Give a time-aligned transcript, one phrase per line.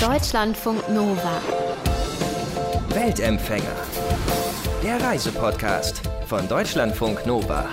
[0.00, 1.42] Deutschlandfunk Nova.
[2.88, 3.76] Weltempfänger.
[4.82, 7.68] Der Reisepodcast von Deutschlandfunk Nova.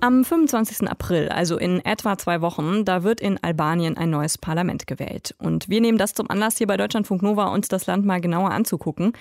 [0.00, 0.90] Am 25.
[0.90, 5.36] April, also in etwa zwei Wochen, da wird in Albanien ein neues Parlament gewählt.
[5.38, 8.50] Und wir nehmen das zum Anlass, hier bei Deutschlandfunk Nova uns das Land mal genauer
[8.50, 9.12] anzugucken.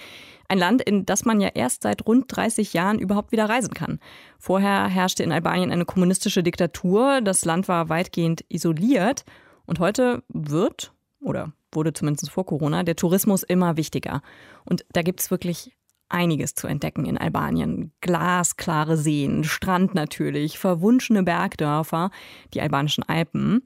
[0.47, 3.99] Ein Land, in das man ja erst seit rund 30 Jahren überhaupt wieder reisen kann.
[4.39, 9.25] Vorher herrschte in Albanien eine kommunistische Diktatur, das Land war weitgehend isoliert
[9.67, 14.21] und heute wird, oder wurde zumindest vor Corona, der Tourismus immer wichtiger.
[14.65, 15.75] Und da gibt es wirklich
[16.09, 17.91] einiges zu entdecken in Albanien.
[18.01, 22.09] Glasklare Seen, Strand natürlich, verwunschene Bergdörfer,
[22.53, 23.61] die albanischen Alpen.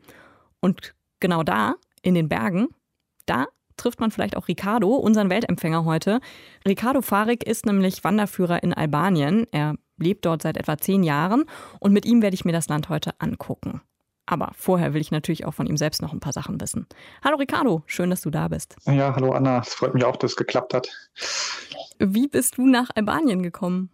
[0.59, 2.67] Und genau da, in den Bergen,
[3.25, 6.19] da trifft man vielleicht auch Ricardo, unseren Weltempfänger heute.
[6.67, 9.47] Ricardo Farik ist nämlich Wanderführer in Albanien.
[9.51, 11.45] Er lebt dort seit etwa zehn Jahren
[11.79, 13.81] und mit ihm werde ich mir das Land heute angucken.
[14.25, 16.87] Aber vorher will ich natürlich auch von ihm selbst noch ein paar Sachen wissen.
[17.23, 18.75] Hallo Ricardo, schön, dass du da bist.
[18.85, 20.87] Ja, hallo Anna, es freut mich auch, dass es geklappt hat.
[21.99, 23.89] Wie bist du nach Albanien gekommen?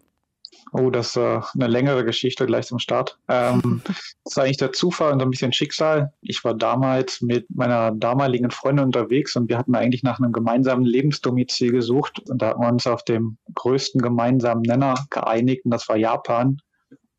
[0.71, 3.17] Oh, das ist äh, eine längere Geschichte gleich zum Start.
[3.27, 6.13] Ähm, das ist eigentlich der Zufall und ein bisschen Schicksal.
[6.21, 10.85] Ich war damals mit meiner damaligen Freundin unterwegs und wir hatten eigentlich nach einem gemeinsamen
[10.85, 12.19] Lebensdomizil gesucht.
[12.29, 16.61] Und da haben wir uns auf dem größten gemeinsamen Nenner geeinigt und das war Japan.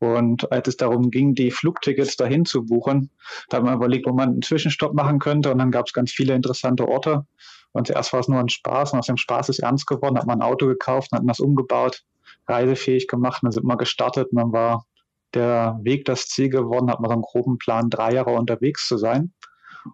[0.01, 3.11] Und als es darum ging, die Flugtickets dahin zu buchen,
[3.49, 5.51] da haben wir überlegt, wo man einen Zwischenstopp machen könnte.
[5.51, 7.27] Und dann gab es ganz viele interessante Orte.
[7.71, 10.25] Und zuerst war es nur ein Spaß und aus dem Spaß ist ernst geworden, hat
[10.25, 12.03] man ein Auto gekauft hat das umgebaut,
[12.47, 14.85] reisefähig gemacht, dann sind wir gestartet und dann war
[15.33, 18.97] der Weg das Ziel geworden, hat man so einen groben Plan, drei Jahre unterwegs zu
[18.97, 19.31] sein.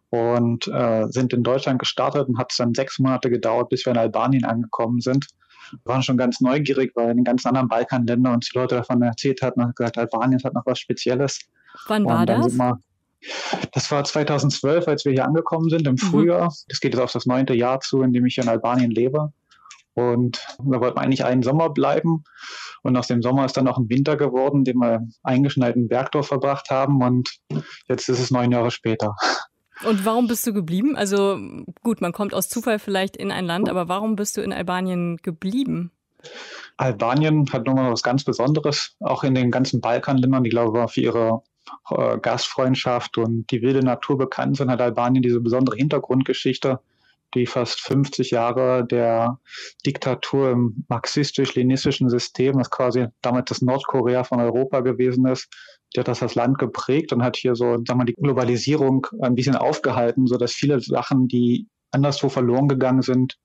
[0.10, 3.92] Und äh, sind in Deutschland gestartet und hat es dann sechs Monate gedauert, bis wir
[3.92, 5.28] in Albanien angekommen sind.
[5.72, 9.02] Wir waren schon ganz neugierig, weil in den ganzen anderen Balkanländern uns die Leute davon
[9.02, 11.40] erzählt hatten und gesagt, Albanien hat noch was Spezielles.
[11.88, 12.54] Wann war das?
[12.54, 12.80] Wir,
[13.74, 15.98] das war 2012, als wir hier angekommen sind, im mhm.
[15.98, 16.54] Frühjahr.
[16.68, 19.32] Das geht jetzt auf das neunte Jahr zu, in dem ich hier in Albanien lebe.
[19.94, 22.24] Und da wollten wir eigentlich einen Sommer bleiben.
[22.84, 26.28] Und aus dem Sommer ist dann auch ein Winter geworden, den wir eingeschneit in Bergdorf
[26.28, 27.02] verbracht haben.
[27.02, 27.30] Und
[27.88, 29.16] jetzt ist es neun Jahre später.
[29.84, 30.96] Und warum bist du geblieben?
[30.96, 31.40] Also
[31.84, 35.18] gut, man kommt aus Zufall vielleicht in ein Land, aber warum bist du in Albanien
[35.18, 35.92] geblieben?
[36.78, 40.46] Albanien hat nochmal was ganz Besonderes, auch in den ganzen Balkanländern.
[40.46, 41.42] Ich glaube, für ihre
[41.90, 46.80] äh, Gastfreundschaft und die wilde Natur bekannt sind, hat Albanien diese besondere Hintergrundgeschichte,
[47.34, 49.40] die fast 50 Jahre der
[49.86, 55.50] Diktatur im marxistisch-leninistischen System, das quasi damals das Nordkorea von Europa gewesen ist,
[55.96, 59.36] die hat das das Land geprägt und hat hier so, sagen wir, die Globalisierung ein
[59.36, 63.38] bisschen aufgehalten, so dass viele Sachen, die anderswo verloren gegangen sind,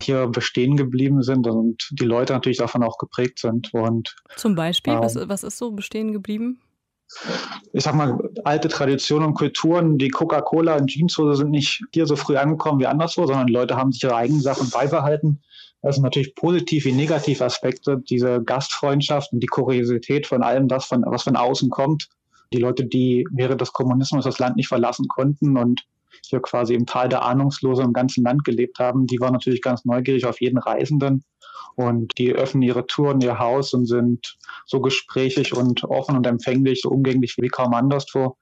[0.00, 3.74] hier bestehen geblieben sind und die Leute natürlich davon auch geprägt sind.
[3.74, 6.60] Und, Zum Beispiel, äh, was, was ist so bestehen geblieben?
[7.72, 12.16] ich sag mal, alte Traditionen und Kulturen, die Coca-Cola und Jeanshose sind nicht hier so
[12.16, 15.40] früh angekommen wie anderswo, sondern die Leute haben sich ihre eigenen Sachen beibehalten.
[15.82, 20.86] Das sind natürlich positiv wie negativ Aspekte, diese Gastfreundschaft und die Kuriosität von allem das,
[20.86, 22.08] von, was von außen kommt.
[22.52, 25.84] Die Leute, die während des Kommunismus das Land nicht verlassen konnten und
[26.26, 29.84] hier quasi im Tal der Ahnungslosen im ganzen Land gelebt haben, die waren natürlich ganz
[29.84, 31.22] neugierig auf jeden Reisenden
[31.76, 36.80] und die öffnen ihre Touren, ihr Haus und sind so gesprächig und offen und empfänglich,
[36.82, 38.36] so umgänglich wie kaum anderswo.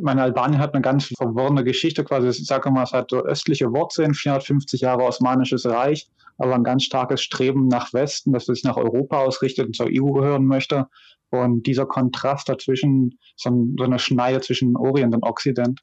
[0.00, 2.28] Meine Albanien hat eine ganz verworrene Geschichte quasi.
[2.28, 7.22] Ich sage mal, es hat östliche Wurzeln, 450 Jahre Osmanisches Reich, aber ein ganz starkes
[7.22, 10.86] Streben nach Westen, dass es sich nach Europa ausrichtet und zur EU gehören möchte.
[11.30, 13.50] Und dieser Kontrast dazwischen, so
[13.80, 15.80] eine Schneide zwischen Orient und Occident.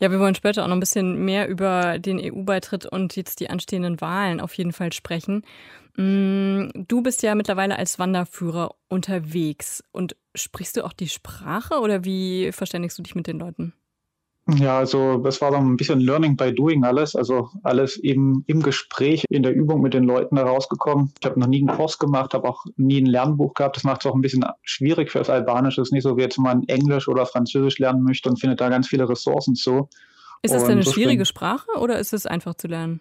[0.00, 3.50] Ja, wir wollen später auch noch ein bisschen mehr über den EU-Beitritt und jetzt die
[3.50, 5.42] anstehenden Wahlen auf jeden Fall sprechen.
[5.96, 12.04] Mm, du bist ja mittlerweile als Wanderführer unterwegs und sprichst du auch die Sprache oder
[12.04, 13.72] wie verständigst du dich mit den Leuten?
[14.48, 17.16] Ja, also das war dann ein bisschen Learning by Doing alles.
[17.16, 21.12] Also alles eben im Gespräch, in der Übung mit den Leuten herausgekommen.
[21.20, 23.76] Ich habe noch nie einen Kurs gemacht, habe auch nie ein Lernbuch gehabt.
[23.76, 25.80] Das macht es auch ein bisschen schwierig für das Albanische.
[25.80, 28.68] Es ist nicht so, wie jetzt man Englisch oder Französisch lernen möchte und findet da
[28.68, 29.88] ganz viele Ressourcen zu.
[30.42, 33.00] Ist es denn eine so schwierige Sprache oder ist es einfach zu lernen?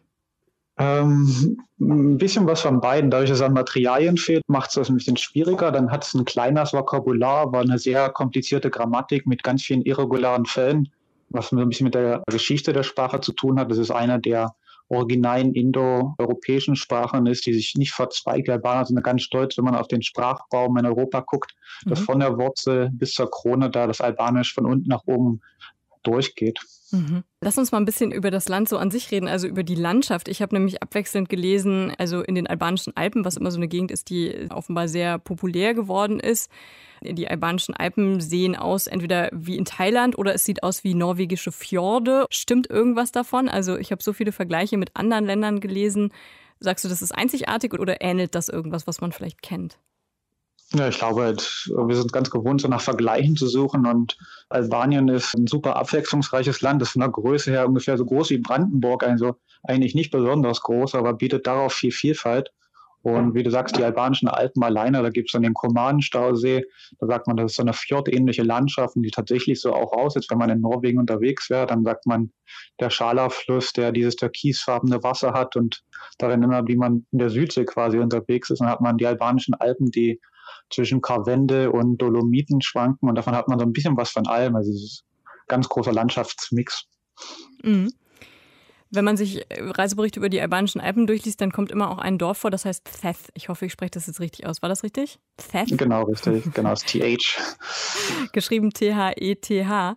[0.77, 3.09] Ähm, ein bisschen was von beiden.
[3.09, 5.71] Dadurch, dass es an Materialien fehlt, macht es das ein bisschen schwieriger.
[5.71, 10.45] Dann hat es ein kleines Vokabular, aber eine sehr komplizierte Grammatik mit ganz vielen irregularen
[10.45, 10.89] Fällen
[11.29, 13.69] was ein bisschen mit der Geschichte der Sprache zu tun hat.
[13.71, 14.55] Das ist einer der
[14.87, 18.49] originalen indoeuropäischen Sprachen ist, die sich nicht verzweigt.
[18.49, 21.89] Albaner sind ganz stolz, wenn man auf den Sprachraum in Europa guckt, mhm.
[21.89, 25.41] dass von der Wurzel bis zur Krone da das Albanisch von unten nach oben
[26.03, 26.59] durchgeht.
[26.91, 27.23] Mhm.
[27.41, 29.75] Lass uns mal ein bisschen über das Land so an sich reden, also über die
[29.75, 30.27] Landschaft.
[30.27, 33.91] Ich habe nämlich abwechselnd gelesen, also in den albanischen Alpen, was immer so eine Gegend
[33.91, 36.49] ist, die offenbar sehr populär geworden ist.
[37.01, 41.51] Die albanischen Alpen sehen aus entweder wie in Thailand oder es sieht aus wie norwegische
[41.51, 42.25] Fjorde.
[42.29, 43.49] Stimmt irgendwas davon?
[43.49, 46.11] Also ich habe so viele Vergleiche mit anderen Ländern gelesen.
[46.59, 49.77] Sagst du, das ist einzigartig oder ähnelt das irgendwas, was man vielleicht kennt?
[50.73, 53.85] Ja, ich glaube, wir sind ganz gewohnt, so nach Vergleichen zu suchen.
[53.85, 54.17] Und
[54.49, 56.81] Albanien ist ein super abwechslungsreiches Land.
[56.81, 59.03] Ist von der Größe her ungefähr so groß wie Brandenburg.
[59.03, 62.51] Also eigentlich nicht besonders groß, aber bietet darauf viel Vielfalt.
[63.03, 66.65] Und wie du sagst, die albanischen Alpen alleine, da gibt es dann den Komanen-Stausee.
[66.99, 70.25] Da sagt man, das ist so eine fjordähnliche Landschaft, die tatsächlich so auch aussieht.
[70.29, 72.31] Wenn man in Norwegen unterwegs wäre, dann sagt man,
[72.79, 75.83] der Schala-Fluss, der dieses türkisfarbene Wasser hat und
[76.17, 78.61] darin immer, wie man in der Südsee quasi unterwegs ist.
[78.61, 80.19] Dann hat man die albanischen Alpen, die
[80.69, 84.55] zwischen Karwende und Dolomiten schwanken und davon hat man so ein bisschen was von allem.
[84.55, 85.03] Also dieses
[85.47, 86.85] ganz großer Landschaftsmix.
[87.63, 87.91] Mhm.
[88.91, 92.17] Wenn man sich äh, Reiseberichte über die albanischen Alpen durchliest, dann kommt immer auch ein
[92.17, 93.29] Dorf vor, das heißt Theth.
[93.33, 94.61] Ich hoffe, ich spreche das jetzt richtig aus.
[94.61, 95.19] War das richtig?
[95.37, 95.77] Theth?
[95.77, 96.53] Genau, richtig.
[96.53, 97.37] Genau, das TH.
[98.31, 99.91] Geschrieben T-H-E-T-H.
[99.91, 99.95] E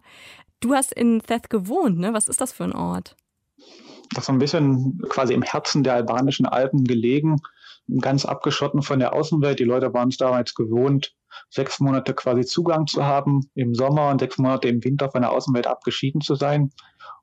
[0.61, 2.12] du hast in Theth gewohnt, ne?
[2.12, 3.17] Was ist das für ein Ort?
[4.11, 7.37] Das ist so ein bisschen quasi im Herzen der albanischen Alpen gelegen
[8.00, 9.58] ganz abgeschotten von der Außenwelt.
[9.58, 11.14] Die Leute waren es damals gewohnt,
[11.50, 15.32] sechs Monate quasi Zugang zu haben im Sommer und sechs Monate im Winter von der
[15.32, 16.70] Außenwelt abgeschieden zu sein.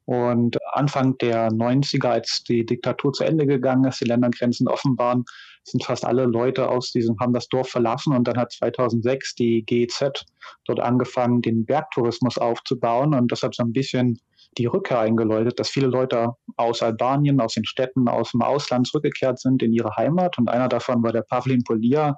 [0.06, 5.26] Und Anfang der 90er, als die Diktatur zu Ende gegangen ist, die Ländergrenzen offen waren,
[5.64, 9.64] sind fast alle Leute aus diesem, haben das Dorf verlassen und dann hat 2006 die
[9.66, 10.26] GEZ
[10.66, 14.20] dort angefangen, den Bergtourismus aufzubauen und das hat so ein bisschen
[14.58, 19.40] die Rückkehr eingeläutet, dass viele Leute aus Albanien, aus den Städten, aus dem Ausland zurückgekehrt
[19.40, 20.38] sind in ihre Heimat.
[20.38, 22.18] Und einer davon war der Pavlin Polia,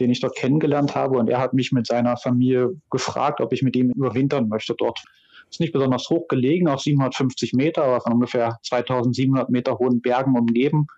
[0.00, 1.18] den ich dort kennengelernt habe.
[1.18, 5.02] Und er hat mich mit seiner Familie gefragt, ob ich mit ihm überwintern möchte dort.
[5.48, 10.36] Ist nicht besonders hoch gelegen, auf 750 Meter, aber von ungefähr 2700 Meter hohen Bergen
[10.36, 10.88] umgeben.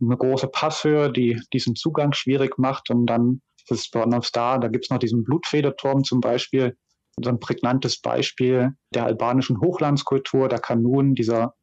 [0.00, 2.90] Eine große Passhöhe, die diesen Zugang schwierig macht.
[2.90, 6.76] Und dann ist es besonders da, da gibt es noch diesen Blutfederturm zum Beispiel,
[7.22, 11.54] so ein prägnantes Beispiel der albanischen Hochlandskultur, der Kanun, dieser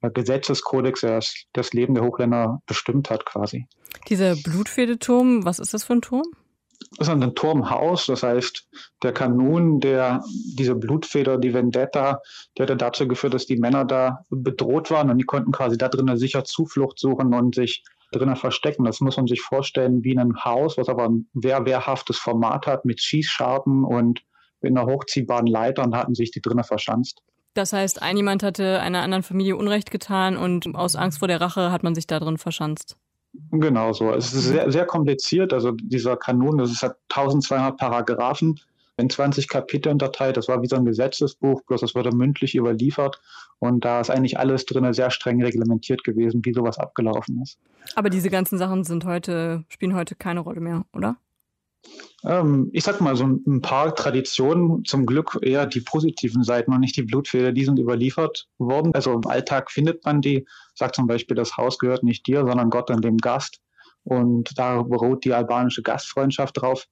[0.00, 1.20] äh, Gesetzeskodex, der
[1.52, 3.66] das Leben der Hochländer bestimmt hat quasi.
[4.08, 6.24] Dieser Blutfedeturm, was ist das für ein Turm?
[6.96, 8.66] Das ist ein Turmhaus, das heißt,
[9.02, 10.24] der Kanun, der,
[10.58, 12.20] diese Blutfeder, die Vendetta,
[12.56, 15.88] der hat dazu geführt, dass die Männer da bedroht waren und die konnten quasi da
[15.88, 18.84] drinnen sicher Zuflucht suchen und sich drinnen verstecken.
[18.84, 22.84] Das muss man sich vorstellen wie ein Haus, was aber ein wehr wehrhaftes Format hat
[22.84, 24.22] mit Schießscharten und
[24.62, 27.22] mit einer hochziehbaren Leiter und hatten sich die drinnen verschanzt.
[27.54, 31.40] Das heißt, ein jemand hatte einer anderen Familie Unrecht getan und aus Angst vor der
[31.40, 32.96] Rache hat man sich da drin verschanzt.
[33.50, 34.12] Genau so.
[34.12, 35.52] Es ist sehr, sehr kompliziert.
[35.52, 38.60] Also dieser Kanon, das ist, hat 1200 Paragraphen
[38.96, 40.36] in 20 Kapitel unterteilt.
[40.36, 43.20] Das war wie so ein Gesetzesbuch, bloß das wurde mündlich überliefert.
[43.58, 47.58] Und da ist eigentlich alles drin sehr streng reglementiert gewesen, wie sowas abgelaufen ist.
[47.94, 51.16] Aber diese ganzen Sachen sind heute, spielen heute keine Rolle mehr, oder?
[52.24, 56.80] Ähm, ich sag mal, so ein paar Traditionen, zum Glück eher die positiven Seiten und
[56.80, 58.94] nicht die Blutfehler, die sind überliefert worden.
[58.94, 62.70] Also im Alltag findet man die, sagt zum Beispiel, das Haus gehört nicht dir, sondern
[62.70, 63.60] Gott und dem Gast.
[64.04, 66.86] Und da beruht die albanische Gastfreundschaft drauf.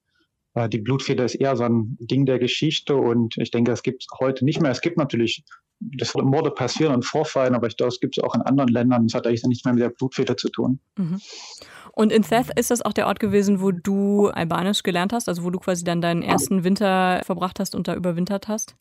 [0.54, 4.02] Äh, die Blutfeder ist eher so ein Ding der Geschichte und ich denke, es gibt
[4.02, 4.70] es heute nicht mehr.
[4.70, 5.44] Es gibt natürlich,
[5.80, 9.06] dass Morde passieren und Vorfallen, aber ich glaube, es gibt es auch in anderen Ländern.
[9.06, 10.80] Das hat eigentlich nichts mehr mit der Blutfeder zu tun.
[10.96, 11.20] Mhm.
[11.98, 15.42] Und in Theth ist das auch der Ort gewesen, wo du Albanisch gelernt hast, also
[15.42, 18.76] wo du quasi dann deinen ersten Winter verbracht hast und da überwintert hast?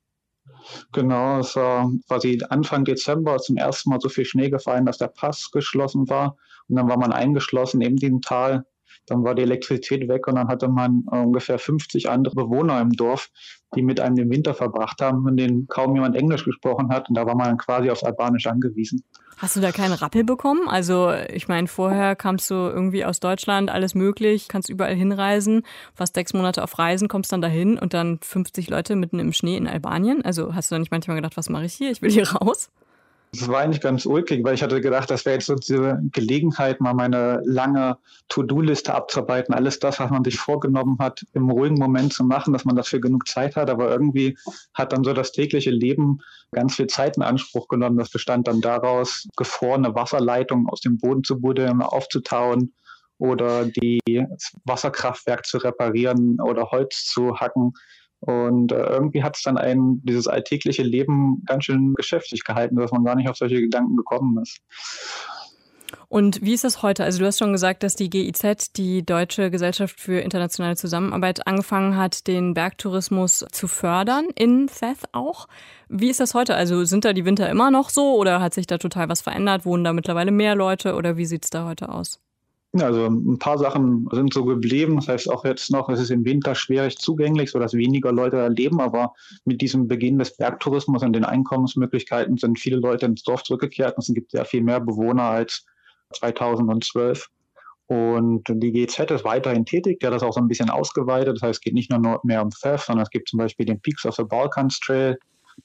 [0.91, 5.07] Genau, es war quasi Anfang Dezember zum ersten Mal so viel Schnee gefallen, dass der
[5.07, 6.37] Pass geschlossen war.
[6.69, 8.65] Und dann war man eingeschlossen in dem Tal
[9.07, 12.91] dann war die Elektrizität weg und dann hatte man äh, ungefähr 50 andere Bewohner im
[12.91, 13.29] Dorf,
[13.75, 17.07] die mit einem den Winter verbracht haben, von denen kaum jemand Englisch gesprochen hat.
[17.09, 19.03] Und da war man quasi auf Albanisch angewiesen.
[19.37, 20.67] Hast du da keinen Rappel bekommen?
[20.67, 25.61] Also ich meine, vorher kamst du irgendwie aus Deutschland, alles möglich, kannst überall hinreisen,
[25.93, 29.55] fast sechs Monate auf Reisen, kommst dann dahin und dann 50 Leute mitten im Schnee
[29.55, 30.25] in Albanien.
[30.25, 31.91] Also hast du da nicht manchmal gedacht, was mache ich hier?
[31.91, 32.71] Ich will hier raus?
[33.33, 36.79] Das war eigentlich ganz ulkig, weil ich hatte gedacht, das wäre jetzt so diese Gelegenheit,
[36.79, 37.97] mal meine lange
[38.29, 39.53] To-Do-Liste abzuarbeiten.
[39.53, 43.01] Alles das, was man sich vorgenommen hat, im ruhigen Moment zu machen, dass man dafür
[43.01, 43.69] genug Zeit hat.
[43.69, 44.37] Aber irgendwie
[44.73, 46.19] hat dann so das tägliche Leben
[46.51, 47.97] ganz viel Zeit in Anspruch genommen.
[47.97, 52.73] Das bestand dann daraus, gefrorene Wasserleitungen aus dem Boden zu buddeln, aufzutauen
[53.19, 53.99] oder die
[54.63, 57.73] Wasserkraftwerk zu reparieren oder Holz zu hacken.
[58.19, 62.91] Und äh, irgendwie hat es dann ein, dieses alltägliche Leben ganz schön geschäftig gehalten, dass
[62.91, 64.59] man gar nicht auf solche Gedanken gekommen ist.
[66.09, 67.03] Und wie ist das heute?
[67.03, 71.97] Also du hast schon gesagt, dass die GIZ, die Deutsche Gesellschaft für internationale Zusammenarbeit, angefangen
[71.97, 75.47] hat, den Bergtourismus zu fördern, in Theth auch.
[75.89, 76.55] Wie ist das heute?
[76.55, 79.65] Also sind da die Winter immer noch so oder hat sich da total was verändert?
[79.65, 82.21] Wohnen da mittlerweile mehr Leute oder wie sieht es da heute aus?
[82.73, 84.97] Also ein paar Sachen sind so geblieben.
[84.97, 88.47] Das heißt auch jetzt noch, es ist im Winter schwierig zugänglich, sodass weniger Leute da
[88.47, 88.81] leben.
[88.81, 89.13] Aber
[89.45, 93.97] mit diesem Beginn des Bergtourismus und den Einkommensmöglichkeiten sind viele Leute ins Dorf zurückgekehrt.
[93.97, 95.65] Es gibt sehr viel mehr Bewohner als
[96.13, 97.27] 2012.
[97.87, 101.37] Und die GZ ist weiterhin tätig, der hat das auch so ein bisschen ausgeweitet.
[101.37, 103.79] Das heißt, es geht nicht nur mehr um Theft, sondern es gibt zum Beispiel den
[103.79, 105.17] Peaks of the Balkans Trail,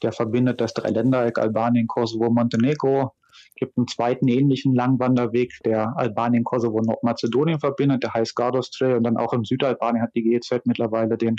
[0.03, 3.13] der verbindet das Dreiländereck Albanien, Kosovo, Montenegro.
[3.55, 8.71] Es gibt einen zweiten ähnlichen Langwanderweg, der Albanien, Kosovo und Nordmazedonien verbindet, der heißt Gardos
[8.71, 8.97] Trail.
[8.97, 11.37] Und dann auch im Südalbanien hat die GZ mittlerweile den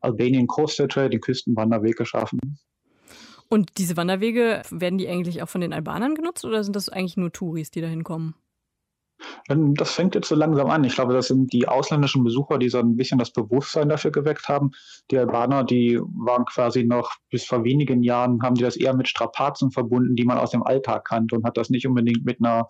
[0.00, 2.38] Albanian Coastal Trail, den Küstenwanderweg geschaffen.
[3.48, 7.16] Und diese Wanderwege, werden die eigentlich auch von den Albanern genutzt oder sind das eigentlich
[7.16, 8.34] nur Touris, die da hinkommen?
[9.48, 10.84] Ähm, das fängt jetzt so langsam an.
[10.84, 14.48] Ich glaube, das sind die ausländischen Besucher, die so ein bisschen das Bewusstsein dafür geweckt
[14.48, 14.70] haben.
[15.10, 19.08] Die Albaner, die waren quasi noch bis vor wenigen Jahren, haben die das eher mit
[19.08, 22.68] Strapazen verbunden, die man aus dem Alltag kannte und hat das nicht unbedingt mit einer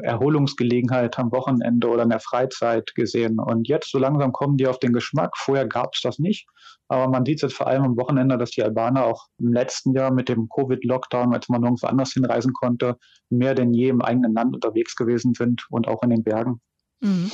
[0.00, 3.38] Erholungsgelegenheit am Wochenende oder in der Freizeit gesehen.
[3.38, 5.36] Und jetzt so langsam kommen die auf den Geschmack.
[5.36, 6.46] Vorher gab es das nicht.
[6.88, 9.94] Aber man sieht es jetzt vor allem am Wochenende, dass die Albaner auch im letzten
[9.94, 12.96] Jahr mit dem Covid-Lockdown, als man nirgendwo anders hinreisen konnte,
[13.30, 16.60] mehr denn je im eigenen Land unterwegs gewesen sind und auch in den Bergen.
[17.00, 17.30] Mhm.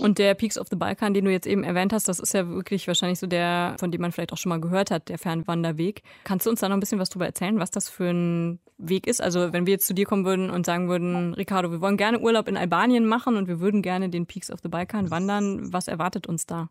[0.00, 2.48] Und der Peaks of the Balkan, den du jetzt eben erwähnt hast, das ist ja
[2.48, 6.02] wirklich wahrscheinlich so der, von dem man vielleicht auch schon mal gehört hat, der Fernwanderweg.
[6.24, 9.06] Kannst du uns da noch ein bisschen was drüber erzählen, was das für ein Weg
[9.06, 9.22] ist?
[9.22, 12.20] Also wenn wir jetzt zu dir kommen würden und sagen würden, Ricardo, wir wollen gerne
[12.20, 15.88] Urlaub in Albanien machen und wir würden gerne den Peaks of the Balkan wandern, was
[15.88, 16.68] erwartet uns da?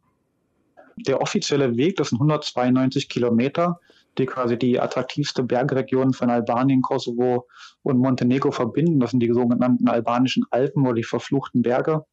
[0.98, 3.80] Der offizielle Weg, das sind 192 Kilometer,
[4.18, 7.48] die quasi die attraktivste Bergregion von Albanien, Kosovo
[7.82, 9.00] und Montenegro verbinden.
[9.00, 12.06] Das sind die sogenannten albanischen Alpen oder die verfluchten Berge.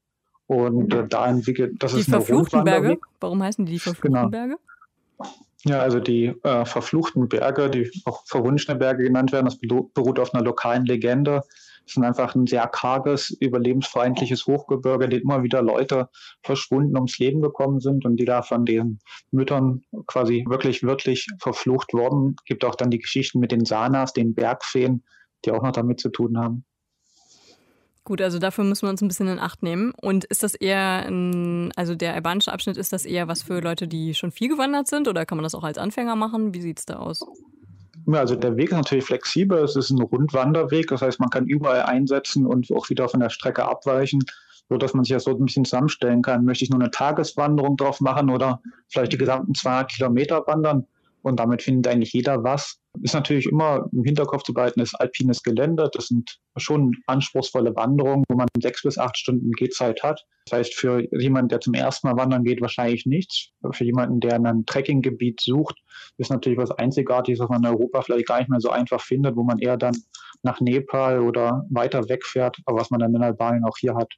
[0.50, 2.99] Und äh, da entwickelt, das die ist eine verfluchten Berge?
[3.21, 4.28] Warum heißen die die verfluchten genau.
[4.30, 4.57] Berge?
[5.62, 10.35] Ja, also die äh, verfluchten Berge, die auch verwunschene Berge genannt werden, das beruht auf
[10.35, 11.42] einer lokalen Legende.
[11.87, 16.09] Es sind einfach ein sehr karges, überlebensfeindliches Hochgebirge, in dem immer wieder Leute
[16.42, 18.99] verschwunden ums Leben gekommen sind und die da von den
[19.30, 22.35] Müttern quasi wirklich, wirklich verflucht wurden.
[22.40, 25.04] Es gibt auch dann die Geschichten mit den Sanas, den Bergfeen,
[25.45, 26.64] die auch noch damit zu tun haben.
[28.11, 29.93] Gut, also dafür müssen wir uns ein bisschen in Acht nehmen.
[30.02, 33.87] Und ist das eher, ein, also der albanische Abschnitt, ist das eher was für Leute,
[33.87, 36.52] die schon viel gewandert sind oder kann man das auch als Anfänger machen?
[36.52, 37.25] Wie sieht es da aus?
[38.11, 39.59] Also der Weg ist natürlich flexibel.
[39.59, 43.31] Es ist ein Rundwanderweg, das heißt, man kann überall einsetzen und auch wieder von der
[43.31, 44.25] Strecke abweichen,
[44.69, 46.45] sodass man sich das so ein bisschen zusammenstellen kann.
[46.45, 50.85] Möchte ich nur eine Tageswanderung drauf machen oder vielleicht die gesamten 200 Kilometer wandern?
[51.23, 52.79] Und damit findet eigentlich jeder was.
[53.03, 55.89] Ist natürlich immer im Hinterkopf zu behalten, ist alpines Gelände.
[55.93, 60.25] Das sind schon anspruchsvolle Wanderungen, wo man sechs bis acht Stunden Gehzeit hat.
[60.47, 63.50] Das heißt, für jemanden, der zum ersten Mal wandern geht, wahrscheinlich nichts.
[63.73, 65.77] Für jemanden, der ein Trekkinggebiet sucht,
[66.19, 69.37] ist natürlich was Einzigartiges, was man in Europa vielleicht gar nicht mehr so einfach findet,
[69.37, 69.97] wo man eher dann
[70.43, 74.12] nach Nepal oder weiter wegfährt, aber was man dann in Albanien auch hier hat.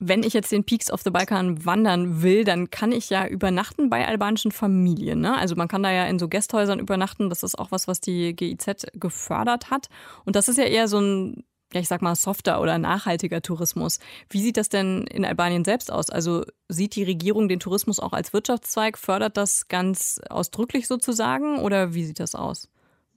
[0.00, 3.90] Wenn ich jetzt den Peaks of the Balkan wandern will, dann kann ich ja übernachten
[3.90, 5.20] bei albanischen Familien.
[5.20, 5.36] Ne?
[5.36, 7.28] Also man kann da ja in so Gästhäusern übernachten.
[7.28, 9.88] Das ist auch was, was die GIZ gefördert hat.
[10.24, 11.44] Und das ist ja eher so ein
[11.74, 13.98] ja, ich sag mal, softer oder nachhaltiger Tourismus.
[14.30, 16.08] Wie sieht das denn in Albanien selbst aus?
[16.08, 21.92] Also sieht die Regierung den Tourismus auch als Wirtschaftszweig, fördert das ganz ausdrücklich sozusagen oder
[21.92, 22.68] wie sieht das aus?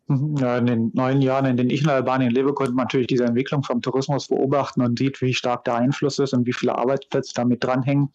[0.07, 0.37] Mhm.
[0.37, 3.25] Ja, in den neun Jahren, in denen ich in Albanien lebe, konnte man natürlich diese
[3.25, 7.33] Entwicklung vom Tourismus beobachten und sieht, wie stark der Einfluss ist und wie viele Arbeitsplätze
[7.35, 8.13] damit dranhängen.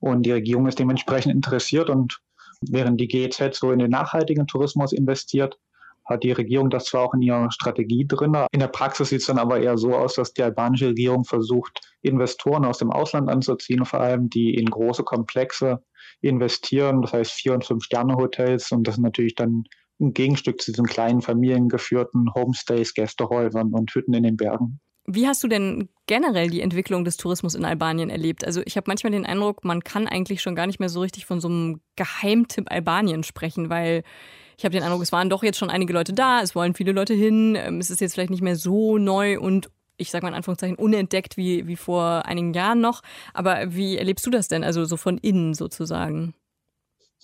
[0.00, 1.90] Und die Regierung ist dementsprechend interessiert.
[1.90, 2.20] Und
[2.62, 5.58] während die GEZ so in den nachhaltigen Tourismus investiert,
[6.06, 8.36] hat die Regierung das zwar auch in ihrer Strategie drin.
[8.52, 11.80] In der Praxis sieht es dann aber eher so aus, dass die albanische Regierung versucht,
[12.02, 15.82] Investoren aus dem Ausland anzuziehen, vor allem die in große Komplexe
[16.20, 18.72] investieren, das heißt Vier- und Fünf-Sterne-Hotels.
[18.72, 19.64] Und das sind natürlich dann
[20.00, 24.80] ein Gegenstück zu diesen kleinen familiengeführten Homestays, Gästehäusern und Hütten in den Bergen.
[25.06, 28.44] Wie hast du denn generell die Entwicklung des Tourismus in Albanien erlebt?
[28.44, 31.26] Also ich habe manchmal den Eindruck, man kann eigentlich schon gar nicht mehr so richtig
[31.26, 34.02] von so einem Geheimtipp Albanien sprechen, weil
[34.56, 36.92] ich habe den Eindruck, es waren doch jetzt schon einige Leute da, es wollen viele
[36.92, 40.30] Leute hin, ähm, es ist jetzt vielleicht nicht mehr so neu und ich sage mal
[40.30, 43.02] in Anführungszeichen unentdeckt wie, wie vor einigen Jahren noch.
[43.32, 46.34] Aber wie erlebst du das denn, also so von innen sozusagen?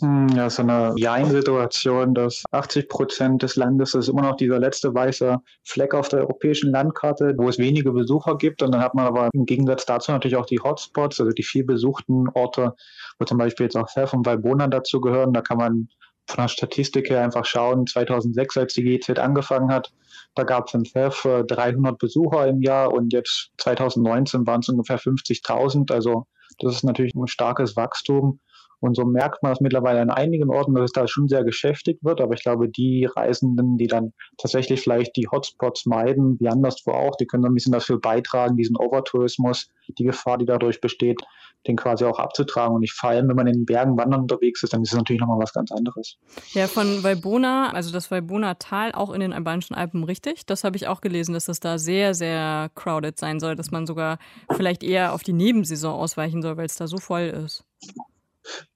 [0.00, 4.95] Hm, ja, so eine Jein-Situation, dass 80 Prozent des Landes ist immer noch dieser letzte
[4.95, 8.62] weiße Fleck auf der europäischen Landkarte, wo es wenige Besucher gibt.
[8.62, 11.64] Und dann hat man aber im Gegensatz dazu natürlich auch die Hotspots, also die viel
[11.64, 12.75] besuchten Orte,
[13.19, 15.35] wo zum Beispiel jetzt auch Self und Valbona dazu gehören.
[15.35, 15.88] Da kann man
[16.26, 19.92] von der Statistik her einfach schauen, 2006, als die GZ angefangen hat,
[20.35, 24.99] da gab es im FEF 300 Besucher im Jahr und jetzt 2019 waren es ungefähr
[24.99, 25.92] 50.000.
[25.92, 26.26] Also
[26.61, 28.38] das ist natürlich ein starkes Wachstum.
[28.81, 32.03] Und so merkt man es mittlerweile an einigen Orten, dass es da schon sehr geschäftigt
[32.03, 32.21] wird.
[32.21, 37.17] Aber ich glaube, die Reisenden, die dann tatsächlich vielleicht die Hotspots meiden, wie anderswo auch,
[37.17, 39.69] die können so ein bisschen dafür beitragen, diesen Overtourismus,
[39.99, 41.21] die Gefahr, die dadurch besteht,
[41.67, 42.75] den quasi auch abzutragen.
[42.75, 44.99] Und ich vor allem, wenn man in den Bergen wandern unterwegs ist, dann ist es
[44.99, 46.17] natürlich nochmal was ganz anderes.
[46.53, 50.47] Ja, von Valbona, also das Valbona-Tal auch in den albanischen Alpen, richtig?
[50.47, 53.87] Das habe ich auch gelesen, dass das da sehr, sehr crowded sein soll, dass man
[53.87, 54.19] sogar
[54.51, 57.65] vielleicht eher auf die Nebensaison ausweichen soll, weil es da so voll ist.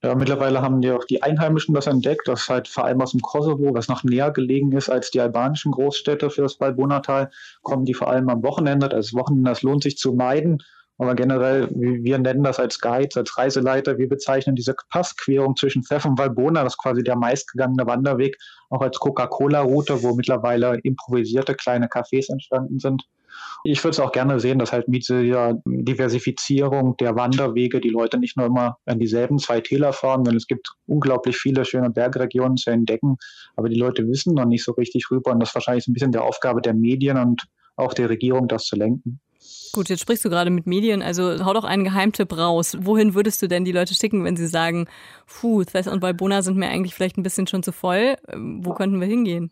[0.02, 3.20] Ja, mittlerweile haben ja auch die Einheimischen das entdeckt, dass halt vor allem aus dem
[3.20, 7.30] Kosovo, was noch näher gelegen ist als die albanischen Großstädte für das Valbona-Tal,
[7.62, 8.88] kommen die vor allem am Wochenende.
[8.88, 10.62] Das Wochenende, das lohnt sich zu meiden.
[10.96, 16.04] Aber generell, wir nennen das als Guides, als Reiseleiter, wir bezeichnen diese Passquerung zwischen Pfeff
[16.04, 18.38] und Valbona, das ist quasi der meistgegangene Wanderweg,
[18.70, 23.02] auch als Coca-Cola-Route, wo mittlerweile improvisierte kleine Cafés entstanden sind.
[23.64, 28.18] Ich würde es auch gerne sehen, dass halt mit dieser Diversifizierung der Wanderwege die Leute
[28.18, 32.56] nicht nur immer an dieselben zwei Täler fahren, denn es gibt unglaublich viele schöne Bergregionen
[32.56, 33.16] zu entdecken,
[33.56, 36.12] aber die Leute wissen noch nicht so richtig rüber und das ist wahrscheinlich ein bisschen
[36.12, 37.42] der Aufgabe der Medien und
[37.76, 39.20] auch der Regierung, das zu lenken.
[39.72, 42.76] Gut, jetzt sprichst du gerade mit Medien, also hau doch einen Geheimtipp raus.
[42.80, 44.86] Wohin würdest du denn die Leute schicken, wenn sie sagen,
[45.26, 49.00] puh, Thess und Valbona sind mir eigentlich vielleicht ein bisschen schon zu voll, wo könnten
[49.00, 49.50] wir hingehen?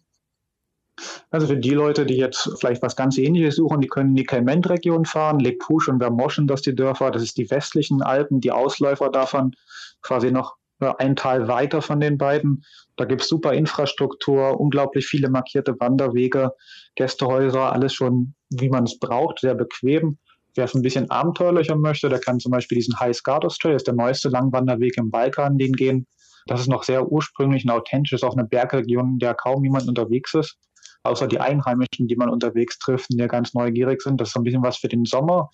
[1.31, 4.25] Also für die Leute, die jetzt vielleicht was ganz ähnliches suchen, die können in die
[4.25, 9.09] Kelment-Region fahren, Pusch und Vermoschen, das die Dörfer, das ist die westlichen Alpen, die Ausläufer
[9.09, 9.55] davon,
[10.03, 10.57] quasi noch
[10.99, 12.65] ein Tal weiter von den beiden.
[12.97, 16.53] Da gibt es super Infrastruktur, unglaublich viele markierte Wanderwege,
[16.97, 20.19] Gästehäuser, alles schon, wie man es braucht, sehr bequem.
[20.55, 23.81] Wer es ein bisschen abenteuerlicher möchte, der kann zum Beispiel diesen High Skardos Trail, das
[23.81, 26.07] ist der neueste Langwanderweg im Balkan, den gehen.
[26.47, 29.89] Das ist noch sehr ursprünglich und authentisch, ist auch eine Bergregion, in der kaum jemand
[29.89, 30.59] unterwegs ist.
[31.05, 34.21] Außer die Einheimischen, die man unterwegs trifft, die ja ganz neugierig sind.
[34.21, 35.51] Das ist so ein bisschen was für den Sommer.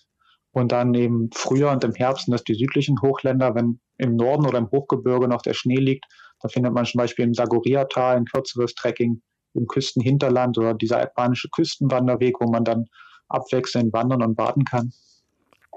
[0.52, 4.47] Und dann eben Frühjahr und im Herbst sind das die südlichen Hochländer, wenn im Norden
[4.47, 6.07] oder im Hochgebirge noch der Schnee liegt.
[6.40, 9.23] Da findet man zum Beispiel im Sagoria-Tal ein kürzeres Trekking
[9.55, 12.87] im Küstenhinterland oder dieser albanische Küstenwanderweg, wo man dann
[13.28, 14.93] abwechselnd wandern und baden kann.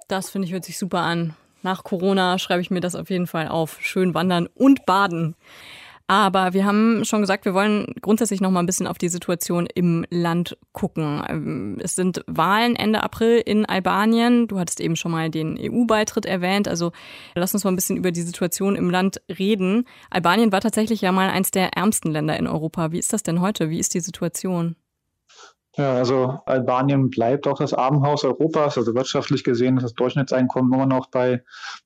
[0.08, 1.36] Das finde ich hört sich super an.
[1.64, 3.78] Nach Corona schreibe ich mir das auf jeden Fall auf.
[3.82, 5.36] Schön wandern und baden.
[6.12, 9.66] Aber wir haben schon gesagt, wir wollen grundsätzlich noch mal ein bisschen auf die Situation
[9.66, 11.24] im Land gucken.
[11.30, 14.50] Ähm, es sind Wahlen Ende April in Albanien.
[14.50, 16.68] Du hattest eben schon mal den EU-Beitritt erwähnt.
[16.68, 16.92] Also
[17.34, 19.88] lass uns mal ein bisschen über die Situation im Land reden.
[20.10, 22.92] Albanien war tatsächlich ja mal eins der ärmsten Länder in Europa.
[22.92, 23.70] Wie ist das denn heute?
[23.70, 24.76] Wie ist die Situation?
[25.78, 28.78] Ja, also Albanien bleibt auch das Armenhaus Europas.
[28.78, 31.42] Also wirtschaftlich gesehen ist das Durchschnittseinkommen immer noch bei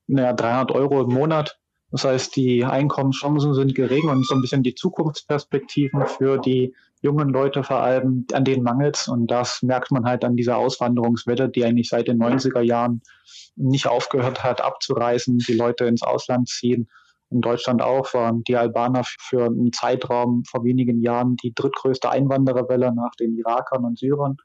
[0.08, 1.60] naja, 300 Euro im Monat.
[1.90, 7.28] Das heißt, die Einkommenschancen sind gering und so ein bisschen die Zukunftsperspektiven für die jungen
[7.28, 9.08] Leute vor allem, an denen mangelt es.
[9.08, 13.02] Und das merkt man halt an dieser Auswanderungswelle, die eigentlich seit den 90er Jahren
[13.54, 16.88] nicht aufgehört hat, abzureißen, die Leute ins Ausland ziehen.
[17.30, 22.94] In Deutschland auch waren die Albaner für einen Zeitraum vor wenigen Jahren die drittgrößte Einwandererwelle
[22.94, 24.36] nach den Irakern und Syrern.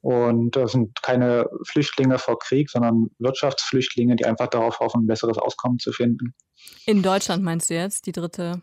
[0.00, 5.38] Und das sind keine Flüchtlinge vor Krieg, sondern Wirtschaftsflüchtlinge, die einfach darauf hoffen, ein besseres
[5.38, 6.34] Auskommen zu finden.
[6.86, 8.62] In Deutschland meinst du jetzt, die dritte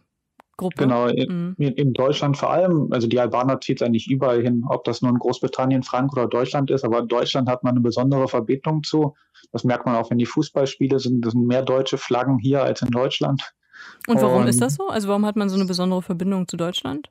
[0.57, 0.75] Gruppe?
[0.77, 1.67] Genau, in, mhm.
[1.67, 2.91] in Deutschland vor allem.
[2.91, 6.69] Also die Albaner zieht es eigentlich überall hin, ob das nun Großbritannien, Frankreich oder Deutschland
[6.69, 6.83] ist.
[6.83, 9.15] Aber in Deutschland hat man eine besondere Verbindung zu.
[9.51, 11.25] Das merkt man auch, wenn die Fußballspiele sind.
[11.25, 13.53] Das sind mehr deutsche Flaggen hier als in Deutschland.
[14.07, 14.88] Und warum Und, ist das so?
[14.89, 17.09] Also warum hat man so eine besondere Verbindung zu Deutschland?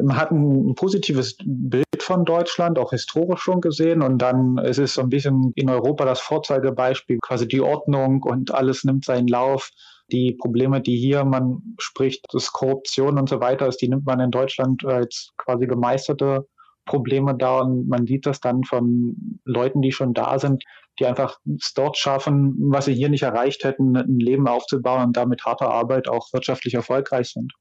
[0.00, 4.02] man hat ein positives Bild von Deutschland, auch historisch schon gesehen.
[4.02, 8.52] Und dann ist es so ein bisschen in Europa das Vorzeigebeispiel, quasi die Ordnung und
[8.52, 9.70] alles nimmt seinen Lauf.
[10.12, 14.20] Die Probleme, die hier man spricht, das Korruption und so weiter ist, die nimmt man
[14.20, 16.46] in Deutschland als quasi gemeisterte
[16.84, 20.64] Probleme da und man sieht das dann von Leuten, die schon da sind,
[20.98, 25.16] die einfach es dort schaffen, was sie hier nicht erreicht hätten, ein Leben aufzubauen und
[25.16, 27.52] damit harter Arbeit auch wirtschaftlich erfolgreich sind.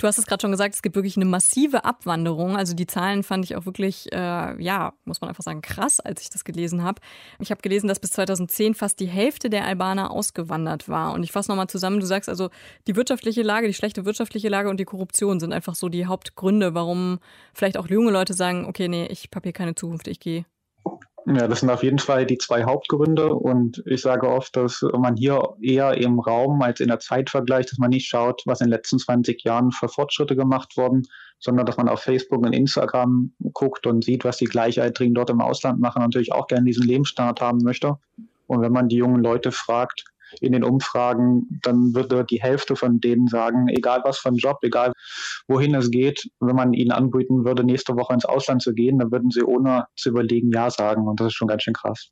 [0.00, 2.56] Du hast es gerade schon gesagt, es gibt wirklich eine massive Abwanderung.
[2.56, 6.22] Also die Zahlen fand ich auch wirklich, äh, ja, muss man einfach sagen, krass, als
[6.22, 7.02] ich das gelesen habe.
[7.38, 11.12] Ich habe gelesen, dass bis 2010 fast die Hälfte der Albaner ausgewandert war.
[11.12, 12.48] Und ich fasse nochmal zusammen, du sagst also,
[12.86, 16.72] die wirtschaftliche Lage, die schlechte wirtschaftliche Lage und die Korruption sind einfach so die Hauptgründe,
[16.72, 17.18] warum
[17.52, 20.46] vielleicht auch junge Leute sagen, okay, nee, ich habe hier keine Zukunft, ich gehe.
[21.26, 23.34] Ja, das sind auf jeden Fall die zwei Hauptgründe.
[23.34, 27.70] Und ich sage oft, dass man hier eher im Raum als in der Zeit vergleicht,
[27.70, 31.02] dass man nicht schaut, was in den letzten 20 Jahren für Fortschritte gemacht wurden,
[31.38, 35.40] sondern dass man auf Facebook und Instagram guckt und sieht, was die Gleichaltrigen dort im
[35.40, 37.98] Ausland machen, natürlich auch gerne diesen Lebensstandard haben möchte.
[38.46, 40.04] Und wenn man die jungen Leute fragt,
[40.40, 44.58] in den Umfragen, dann würde die Hälfte von denen sagen, egal was für ein Job,
[44.62, 44.92] egal
[45.48, 49.10] wohin es geht, wenn man ihnen anbieten würde, nächste Woche ins Ausland zu gehen, dann
[49.10, 51.08] würden sie ohne zu überlegen Ja sagen.
[51.08, 52.10] Und das ist schon ganz schön krass.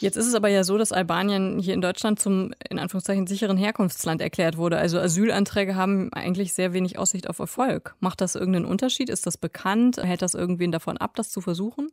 [0.00, 3.56] Jetzt ist es aber ja so, dass Albanien hier in Deutschland zum in Anführungszeichen sicheren
[3.56, 4.76] Herkunftsland erklärt wurde.
[4.76, 7.94] Also Asylanträge haben eigentlich sehr wenig Aussicht auf Erfolg.
[8.00, 9.08] Macht das irgendeinen Unterschied?
[9.08, 9.96] Ist das bekannt?
[10.02, 11.88] Hält das irgendwen davon ab, das zu versuchen?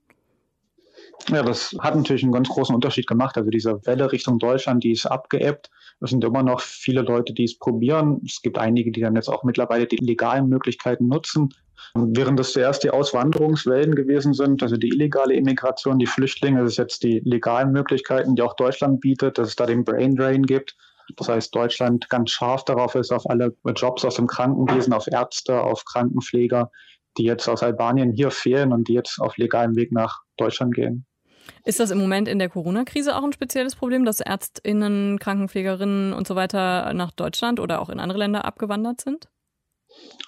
[1.30, 3.38] Ja, das hat natürlich einen ganz großen Unterschied gemacht.
[3.38, 5.70] Also diese Welle Richtung Deutschland, die ist abgeebbt.
[6.02, 8.22] Es sind immer noch viele Leute, die es probieren.
[8.26, 11.50] Es gibt einige, die dann jetzt auch mittlerweile die legalen Möglichkeiten nutzen.
[11.94, 16.78] Während das zuerst die Auswanderungswellen gewesen sind, also die illegale Immigration, die Flüchtlinge, das ist
[16.78, 20.76] jetzt die legalen Möglichkeiten, die auch Deutschland bietet, dass es da den Brain Drain gibt.
[21.18, 25.62] Das heißt, Deutschland ganz scharf darauf ist, auf alle Jobs aus dem Krankenwesen, auf Ärzte,
[25.62, 26.72] auf Krankenpfleger,
[27.18, 31.06] die jetzt aus Albanien hier fehlen und die jetzt auf legalem Weg nach Deutschland gehen.
[31.64, 36.28] Ist das im Moment in der Corona-Krise auch ein spezielles Problem, dass Ärztinnen, Krankenpflegerinnen und
[36.28, 39.28] so weiter nach Deutschland oder auch in andere Länder abgewandert sind?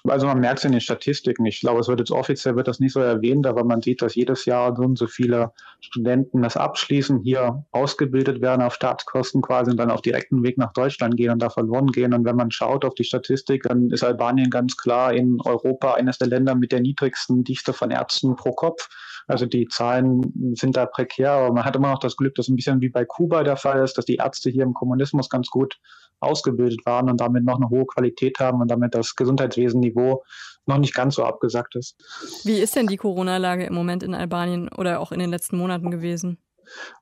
[0.06, 1.46] Also man merkt es in den Statistiken.
[1.46, 4.14] Ich glaube, es wird jetzt offiziell wird das nicht so erwähnt, aber man sieht, dass
[4.14, 9.70] jedes Jahr so und so viele Studenten das abschließen, hier ausgebildet werden auf Staatskosten quasi
[9.70, 12.12] und dann auf direkten Weg nach Deutschland gehen und da verloren gehen.
[12.12, 16.18] Und wenn man schaut auf die Statistik, dann ist Albanien ganz klar in Europa eines
[16.18, 18.90] der Länder mit der niedrigsten Dichte von Ärzten pro Kopf.
[19.26, 22.56] Also die Zahlen sind da prekär, aber man hat immer noch das Glück, dass ein
[22.56, 25.78] bisschen wie bei Kuba der Fall ist, dass die Ärzte hier im Kommunismus ganz gut
[26.20, 30.22] ausgebildet waren und damit noch eine hohe Qualität haben und damit das Gesundheitswesenniveau
[30.66, 31.96] noch nicht ganz so abgesackt ist.
[32.44, 35.90] Wie ist denn die Corona-Lage im Moment in Albanien oder auch in den letzten Monaten
[35.90, 36.38] gewesen?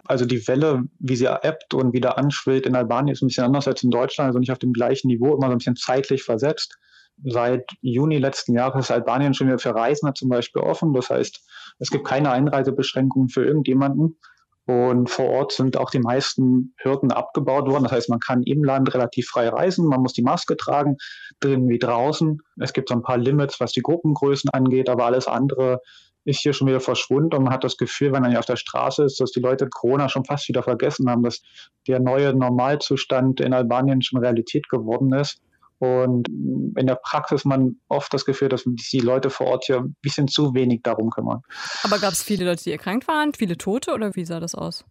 [0.04, 3.68] Also die Welle, wie sie ebbt und wieder anschwillt in Albanien, ist ein bisschen anders
[3.68, 6.78] als in Deutschland, also nicht auf dem gleichen Niveau, immer so ein bisschen zeitlich versetzt.
[7.25, 10.92] Seit Juni letzten Jahres ist Albanien schon wieder für Reisende zum Beispiel offen.
[10.92, 11.40] Das heißt,
[11.79, 14.16] es gibt keine Einreisebeschränkungen für irgendjemanden.
[14.64, 17.83] Und vor Ort sind auch die meisten Hürden abgebaut worden.
[17.85, 19.87] Das heißt, man kann im Land relativ frei reisen.
[19.87, 20.96] Man muss die Maske tragen,
[21.40, 22.40] drinnen wie draußen.
[22.61, 25.81] Es gibt so ein paar Limits, was die Gruppengrößen angeht, aber alles andere
[26.25, 28.57] ist hier schon wieder verschwunden und man hat das Gefühl, wenn man hier auf der
[28.57, 31.42] Straße ist, dass die Leute Corona schon fast wieder vergessen haben, dass
[31.88, 35.40] der neue Normalzustand in Albanien schon Realität geworden ist.
[35.83, 39.97] Und in der Praxis man oft das Gefühl, dass die Leute vor Ort hier ein
[40.01, 41.42] bisschen zu wenig darum kümmern.
[41.83, 44.85] Aber gab es viele Leute, die erkrankt waren, viele Tote oder wie sah das aus?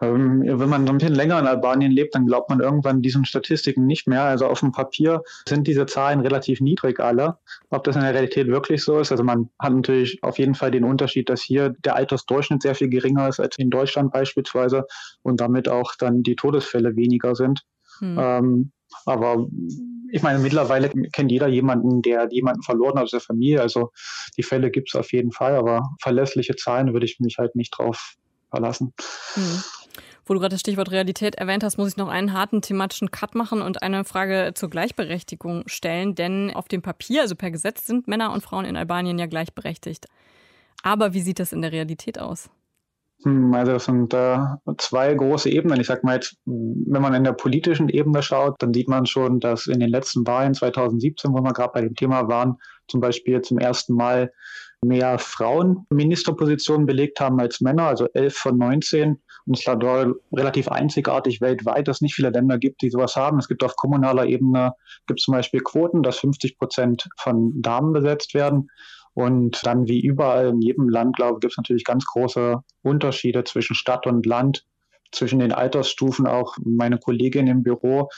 [0.00, 3.24] Ähm, wenn man so ein bisschen länger in Albanien lebt, dann glaubt man irgendwann diesen
[3.24, 4.22] Statistiken nicht mehr.
[4.22, 7.38] Also auf dem Papier sind diese Zahlen relativ niedrig alle.
[7.70, 10.70] Ob das in der Realität wirklich so ist, also man hat natürlich auf jeden Fall
[10.70, 14.86] den Unterschied, dass hier der Altersdurchschnitt sehr viel geringer ist als in Deutschland beispielsweise
[15.22, 17.64] und damit auch dann die Todesfälle weniger sind.
[17.98, 18.16] Hm.
[18.20, 18.72] Ähm,
[19.04, 19.48] aber
[20.10, 23.60] ich meine, mittlerweile kennt jeder jemanden, der jemanden verloren hat aus der Familie.
[23.60, 23.90] Also
[24.36, 27.70] die Fälle gibt es auf jeden Fall, aber verlässliche Zahlen würde ich mich halt nicht
[27.76, 28.14] drauf
[28.50, 28.94] verlassen.
[29.36, 29.62] Mhm.
[30.24, 33.36] Wo du gerade das Stichwort Realität erwähnt hast, muss ich noch einen harten thematischen Cut
[33.36, 36.16] machen und eine Frage zur Gleichberechtigung stellen.
[36.16, 40.06] Denn auf dem Papier, also per Gesetz, sind Männer und Frauen in Albanien ja gleichberechtigt.
[40.82, 42.50] Aber wie sieht das in der Realität aus?
[43.24, 44.38] Hm, also das sind äh,
[44.78, 45.80] zwei große Ebenen.
[45.80, 49.40] Ich sag mal jetzt, wenn man in der politischen Ebene schaut, dann sieht man schon,
[49.40, 52.56] dass in den letzten Wahlen 2017, wo wir gerade bei dem Thema waren,
[52.88, 54.30] zum Beispiel zum ersten Mal
[54.82, 59.20] mehr Frauen Ministerpositionen belegt haben als Männer, also elf von 19.
[59.46, 59.78] Und es war
[60.32, 63.38] relativ einzigartig weltweit, dass es nicht viele Länder gibt, die sowas haben.
[63.38, 64.72] Es gibt auf kommunaler Ebene,
[65.06, 68.68] gibt zum Beispiel Quoten, dass 50 Prozent von Damen besetzt werden.
[69.16, 73.44] Und dann wie überall in jedem Land, glaube ich, gibt es natürlich ganz große Unterschiede
[73.44, 74.66] zwischen Stadt und Land,
[75.10, 76.54] zwischen den Altersstufen auch.
[76.62, 78.10] Meine Kollegin im Büro,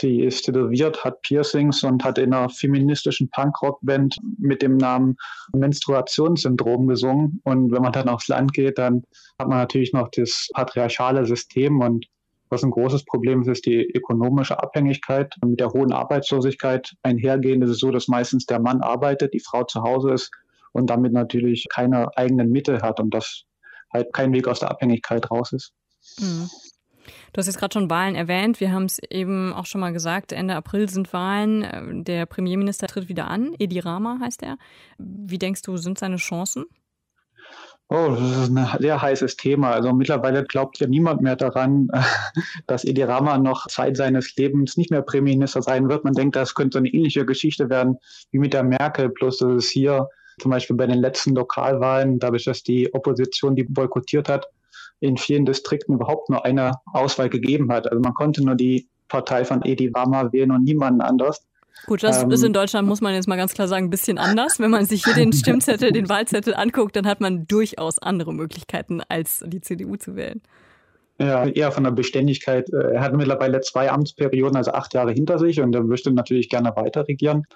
[0.00, 5.18] die ist tätowiert, hat Piercings und hat in einer feministischen Punkrock-Band mit dem Namen
[5.52, 7.38] Menstruationssyndrom gesungen.
[7.44, 9.02] Und wenn man dann aufs Land geht, dann
[9.38, 12.06] hat man natürlich noch das patriarchale System und
[12.48, 15.34] was ein großes Problem ist, ist die ökonomische Abhängigkeit.
[15.44, 19.64] Mit der hohen Arbeitslosigkeit einhergehend ist es so, dass meistens der Mann arbeitet, die Frau
[19.64, 20.30] zu Hause ist
[20.76, 23.44] und damit natürlich keine eigenen Mittel hat und das
[23.92, 25.72] halt kein Weg aus der Abhängigkeit raus ist.
[26.18, 26.48] Mhm.
[27.32, 28.60] Du hast jetzt gerade schon Wahlen erwähnt.
[28.60, 30.32] Wir haben es eben auch schon mal gesagt.
[30.32, 32.04] Ende April sind Wahlen.
[32.04, 33.54] Der Premierminister tritt wieder an.
[33.58, 34.56] Edi Rama heißt er.
[34.98, 36.64] Wie denkst du, sind seine Chancen?
[37.88, 39.70] Oh, das ist ein sehr heißes Thema.
[39.70, 41.88] Also mittlerweile glaubt ja niemand mehr daran,
[42.66, 46.02] dass Edi Rama noch Zeit seines Lebens nicht mehr Premierminister sein wird.
[46.02, 47.98] Man denkt, das könnte eine ähnliche Geschichte werden
[48.32, 50.08] wie mit der Merkel, bloß dass es hier
[50.40, 54.48] zum Beispiel bei den letzten Lokalwahlen, dadurch, dass die Opposition die boykottiert hat,
[55.00, 57.90] in vielen Distrikten überhaupt nur eine Auswahl gegeben hat.
[57.90, 61.46] Also man konnte nur die Partei von Edi Rama wählen und niemanden anders.
[61.86, 64.18] Gut, das ähm, ist in Deutschland, muss man jetzt mal ganz klar sagen, ein bisschen
[64.18, 64.58] anders.
[64.58, 69.02] Wenn man sich hier den Stimmzettel, den Wahlzettel anguckt, dann hat man durchaus andere Möglichkeiten,
[69.08, 70.40] als die CDU zu wählen.
[71.18, 72.68] Ja, eher von der Beständigkeit.
[72.72, 76.48] Äh, er hat mittlerweile zwei Amtsperioden, also acht Jahre hinter sich und er möchte natürlich
[76.48, 77.46] gerne weiter regieren.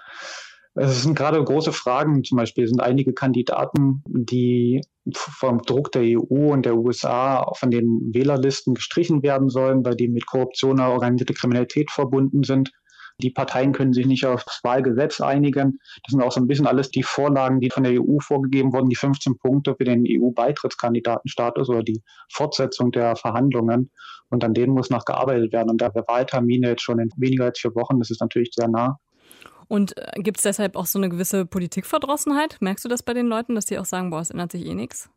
[0.74, 2.22] Es sind gerade große Fragen.
[2.22, 4.80] Zum Beispiel sind einige Kandidaten, die
[5.14, 10.09] vom Druck der EU und der USA von den Wählerlisten gestrichen werden sollen, weil die
[10.09, 12.70] mit Korruption oder organisierte Kriminalität verbunden sind.
[13.20, 15.78] Die Parteien können sich nicht auf das Wahlgesetz einigen.
[16.04, 18.88] Das sind auch so ein bisschen alles die Vorlagen, die von der EU vorgegeben wurden,
[18.88, 22.02] die 15 Punkte für den EU-Beitrittskandidatenstatus oder die
[22.33, 23.90] Fortsetzung der Verhandlungen.
[24.30, 25.70] Und an denen muss noch gearbeitet werden.
[25.70, 28.68] Und da der Wahltermin jetzt schon in weniger als vier Wochen, das ist natürlich sehr
[28.68, 28.98] nah.
[29.70, 32.56] Und äh, gibt es deshalb auch so eine gewisse Politikverdrossenheit?
[32.61, 34.74] Merkst du das bei den Leuten, dass die auch sagen, boah, es ändert sich eh
[34.74, 35.09] nichts?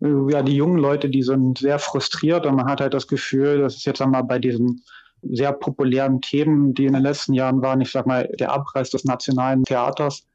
[0.00, 3.76] Ja, die jungen Leute, die sind sehr frustriert und man hat halt das Gefühl, dass
[3.76, 4.82] es jetzt einmal bei diesen
[5.22, 9.04] sehr populären Themen, die in den letzten Jahren waren, ich sag mal, der Abreiß des
[9.04, 10.26] nationalen Theaters,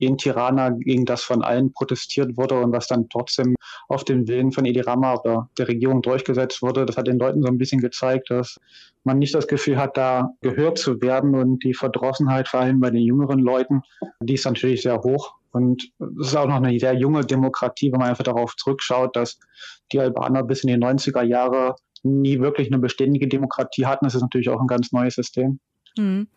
[0.00, 3.54] in Tirana, gegen das von allen protestiert wurde und was dann trotzdem
[3.88, 6.86] auf den Willen von Edi Rama oder der Regierung durchgesetzt wurde.
[6.86, 8.58] Das hat den Leuten so ein bisschen gezeigt, dass
[9.04, 12.90] man nicht das Gefühl hat, da gehört zu werden und die Verdrossenheit, vor allem bei
[12.90, 13.82] den jüngeren Leuten,
[14.22, 15.34] die ist natürlich sehr hoch.
[15.52, 19.38] Und es ist auch noch eine sehr junge Demokratie, wenn man einfach darauf zurückschaut, dass
[19.92, 24.06] die Albaner bis in die 90er Jahre nie wirklich eine beständige Demokratie hatten.
[24.06, 25.58] Das ist natürlich auch ein ganz neues System.
[25.98, 26.28] Mhm.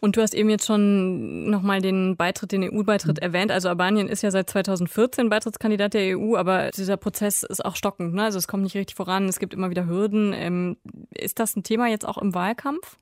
[0.00, 3.22] Und du hast eben jetzt schon nochmal den Beitritt, den EU-Beitritt mhm.
[3.22, 3.50] erwähnt.
[3.50, 8.14] Also Albanien ist ja seit 2014 Beitrittskandidat der EU, aber dieser Prozess ist auch stockend.
[8.14, 8.22] Ne?
[8.22, 10.32] Also es kommt nicht richtig voran, es gibt immer wieder Hürden.
[10.34, 10.76] Ähm,
[11.10, 12.98] ist das ein Thema jetzt auch im Wahlkampf?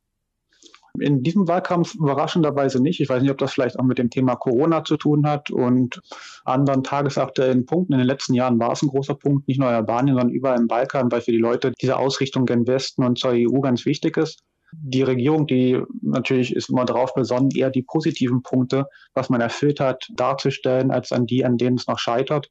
[0.98, 3.00] In diesem Wahlkampf überraschenderweise nicht.
[3.00, 6.00] Ich weiß nicht, ob das vielleicht auch mit dem Thema Corona zu tun hat und
[6.46, 7.92] anderen tagesaktuellen Punkten.
[7.92, 10.58] In den letzten Jahren war es ein großer Punkt, nicht nur in Albanien, sondern überall
[10.58, 14.16] im Balkan, weil für die Leute diese Ausrichtung gen Westen und zur EU ganz wichtig
[14.16, 14.42] ist
[14.82, 19.80] die Regierung, die natürlich ist immer darauf besonnen, eher die positiven Punkte, was man erfüllt
[19.80, 22.50] hat, darzustellen, als an die, an denen es noch scheitert.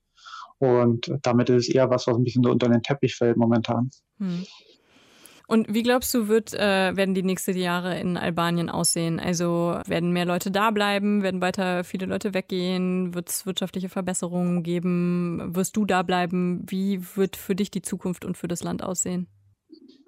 [0.58, 3.90] Und damit ist es eher was, was ein bisschen so unter den Teppich fällt momentan.
[4.20, 4.46] Hm.
[5.48, 9.20] Und wie glaubst du, wird, äh, werden die nächsten Jahre in Albanien aussehen?
[9.20, 11.22] Also werden mehr Leute da bleiben?
[11.22, 13.14] Werden weiter viele Leute weggehen?
[13.14, 15.56] Wird es wirtschaftliche Verbesserungen geben?
[15.56, 16.64] Wirst du da bleiben?
[16.68, 19.28] Wie wird für dich die Zukunft und für das Land aussehen?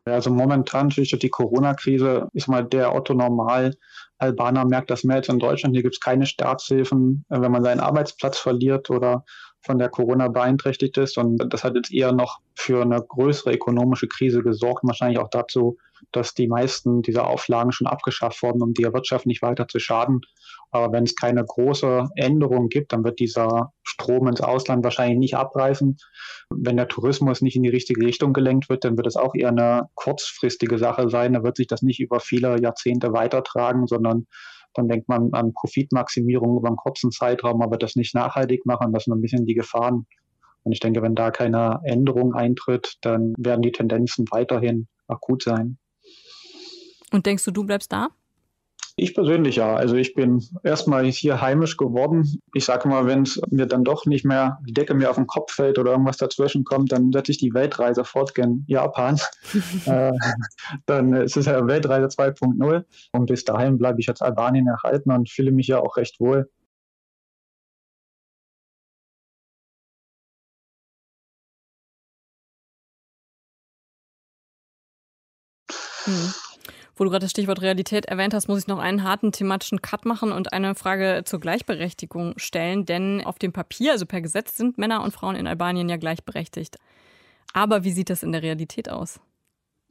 [0.10, 3.74] Also momentan durch die Corona-Krise ist mal der Otto Normal
[4.20, 5.76] Albaner merkt das mehr als in Deutschland.
[5.76, 9.24] Hier gibt es keine Staatshilfen, äh, wenn man seinen Arbeitsplatz verliert oder
[9.62, 11.18] von der Corona beeinträchtigt ist.
[11.18, 15.78] Und das hat jetzt eher noch für eine größere ökonomische Krise gesorgt, wahrscheinlich auch dazu,
[16.12, 20.22] dass die meisten dieser Auflagen schon abgeschafft wurden, um der Wirtschaft nicht weiter zu schaden.
[20.72, 25.36] Aber wenn es keine große Änderung gibt, dann wird dieser Strom ins Ausland wahrscheinlich nicht
[25.36, 25.98] abreißen.
[26.50, 29.50] Wenn der Tourismus nicht in die richtige Richtung gelenkt wird, dann wird es auch eher
[29.50, 31.34] eine kurzfristige Sache sein.
[31.34, 34.28] Da wird sich das nicht über viele Jahrzehnte weitertragen, sondern
[34.74, 38.94] dann denkt man an Profitmaximierung über einen kurzen Zeitraum, aber das nicht nachhaltig machen.
[38.94, 40.06] Das sind ein bisschen die Gefahren.
[40.64, 45.78] Und ich denke, wenn da keine Änderung eintritt, dann werden die Tendenzen weiterhin akut sein.
[47.12, 48.10] Und denkst du, du bleibst da?
[49.00, 49.76] Ich persönlich ja.
[49.76, 52.42] Also ich bin erstmal hier heimisch geworden.
[52.56, 55.28] Ich sage mal, wenn es mir dann doch nicht mehr die Decke mir auf den
[55.28, 59.20] Kopf fällt oder irgendwas dazwischen kommt, dann setze ich die Weltreise fort gen Japan.
[59.86, 60.12] äh,
[60.88, 65.30] dann ist es ja Weltreise 2.0 und bis dahin bleibe ich als Albanien erhalten und
[65.30, 66.50] fühle mich ja auch recht wohl.
[76.98, 80.06] Wo du gerade das Stichwort Realität erwähnt hast, muss ich noch einen harten thematischen Cut
[80.06, 82.86] machen und eine Frage zur Gleichberechtigung stellen.
[82.86, 86.78] Denn auf dem Papier, also per Gesetz, sind Männer und Frauen in Albanien ja gleichberechtigt.
[87.54, 89.20] Aber wie sieht das in der Realität aus?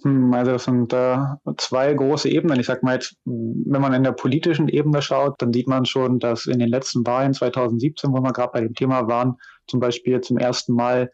[0.03, 1.17] Hm, also das sind äh,
[1.57, 2.59] zwei große Ebenen.
[2.59, 6.19] Ich sag mal jetzt, wenn man in der politischen Ebene schaut, dann sieht man schon,
[6.19, 9.37] dass in den letzten Wahlen 2017, wo wir gerade bei dem Thema waren,
[9.69, 11.11] zum Beispiel zum ersten Mal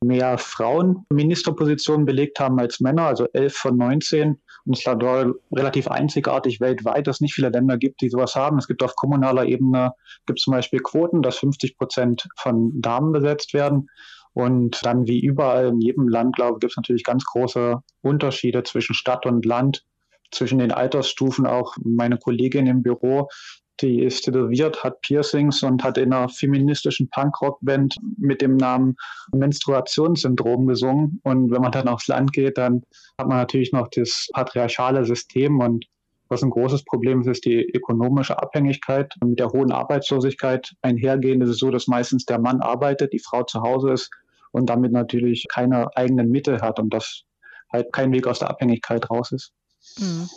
[0.00, 4.38] mehr Frauen Ministerpositionen belegt haben als Männer, also elf von 19.
[4.66, 4.86] Und es ist
[5.52, 8.58] relativ einzigartig weltweit, dass es nicht viele Länder gibt, die sowas haben.
[8.58, 9.92] Es gibt auf kommunaler Ebene,
[10.26, 13.88] gibt zum Beispiel Quoten, dass 50 Prozent von Damen besetzt werden.
[14.32, 18.64] Und dann wie überall in jedem Land, glaube ich, gibt es natürlich ganz große Unterschiede
[18.64, 19.84] zwischen Stadt und Land,
[20.30, 21.46] zwischen den Altersstufen.
[21.46, 23.28] Auch meine Kollegin im Büro,
[23.80, 28.96] die ist tätowiert, hat Piercings und hat in einer feministischen Punkrock-Band mit dem Namen
[29.32, 31.20] Menstruationssyndrom gesungen.
[31.24, 32.82] Und wenn man dann aufs Land geht, dann
[33.18, 35.86] hat man natürlich noch das patriarchale System und
[36.28, 39.14] was ein großes Problem ist, ist die ökonomische Abhängigkeit.
[39.24, 43.44] Mit der hohen Arbeitslosigkeit einhergehend ist es so, dass meistens der Mann arbeitet, die Frau
[43.44, 44.10] zu Hause ist
[44.50, 47.22] und damit natürlich keine eigenen Mittel hat und das
[47.72, 49.52] halt kein Weg aus der Abhängigkeit raus ist.
[49.98, 50.28] Mhm.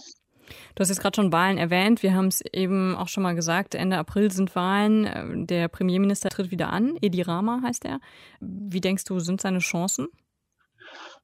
[0.76, 2.04] Du hast jetzt gerade schon Wahlen erwähnt.
[2.04, 3.76] Wir haben es eben auch schon mal gesagt.
[3.76, 5.48] Ende April sind Wahlen.
[5.48, 6.98] Der Premierminister tritt wieder an.
[7.02, 8.00] Edi Rama heißt er.
[8.40, 10.08] Wie denkst du, sind seine Chancen?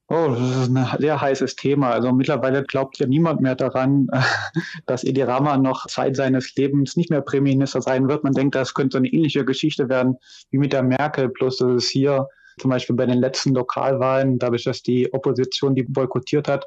[0.08, 1.90] Oh, das ist ein sehr heißes Thema.
[1.90, 4.08] Also mittlerweile glaubt ja niemand mehr daran,
[4.86, 8.22] dass Edi Rama noch Zeit seines Lebens nicht mehr Premierminister sein wird.
[8.22, 10.16] Man denkt, das könnte so eine ähnliche Geschichte werden
[10.50, 12.28] wie mit der Merkel, bloß dass es hier
[12.60, 16.66] zum Beispiel bei den letzten Lokalwahlen, dadurch, dass die Opposition die boykottiert hat,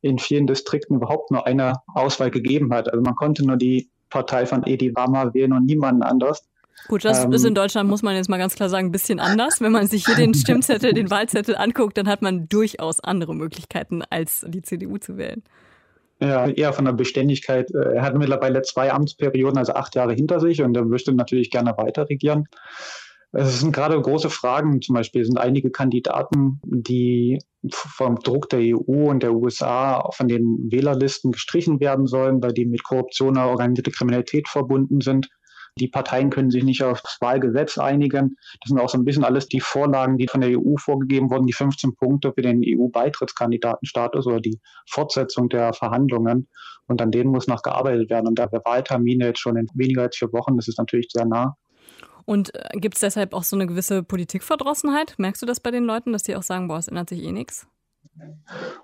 [0.00, 2.88] in vielen Distrikten überhaupt nur eine Auswahl gegeben hat.
[2.88, 6.48] Also man konnte nur die Partei von Edi Rama wählen und niemanden anders.
[6.86, 9.18] Gut, das ähm, ist in Deutschland, muss man jetzt mal ganz klar sagen, ein bisschen
[9.18, 9.60] anders.
[9.60, 14.02] Wenn man sich hier den Stimmzettel, den Wahlzettel anguckt, dann hat man durchaus andere Möglichkeiten,
[14.08, 15.42] als die CDU zu wählen.
[16.20, 17.70] Ja, eher von der Beständigkeit.
[17.72, 21.50] Äh, er hat mittlerweile zwei Amtsperioden, also acht Jahre hinter sich und er möchte natürlich
[21.50, 22.48] gerne weiter regieren.
[23.32, 24.80] Es sind gerade große Fragen.
[24.80, 27.38] Zum Beispiel sind einige Kandidaten, die
[27.70, 32.64] vom Druck der EU und der USA von den Wählerlisten gestrichen werden sollen, weil die
[32.64, 35.28] mit Korruption oder organisierte Kriminalität verbunden sind.
[35.78, 38.36] Die Parteien können sich nicht auf das Wahlgesetz einigen.
[38.60, 41.46] Das sind auch so ein bisschen alles die Vorlagen, die von der EU vorgegeben wurden,
[41.46, 46.48] die 15 Punkte für den EU-Beitrittskandidatenstatus oder die Fortsetzung der Verhandlungen.
[46.86, 48.26] Und an denen muss noch gearbeitet werden.
[48.26, 51.26] Und da der Wahltermin jetzt schon in weniger als vier Wochen, das ist natürlich sehr
[51.26, 51.54] nah.
[52.28, 55.14] Und äh, gibt es deshalb auch so eine gewisse Politikverdrossenheit?
[55.16, 57.32] Merkst du das bei den Leuten, dass die auch sagen, boah, es ändert sich eh
[57.32, 57.66] nichts?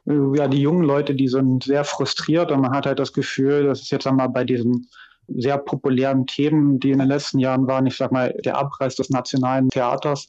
[0.06, 3.82] Ja, die jungen Leute, die sind sehr frustriert und man hat halt das Gefühl, dass
[3.82, 4.88] es jetzt einmal bei diesen
[5.28, 7.84] sehr populären Themen, die in den letzten Jahren waren.
[7.84, 10.28] Ich sag mal, der Abreiß des nationalen Theaters